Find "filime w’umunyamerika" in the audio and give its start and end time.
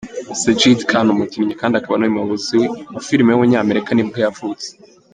3.07-3.89